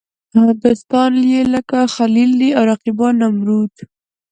[0.63, 3.73] دوستان یې لکه خلیل دي او رقیبان نمرود.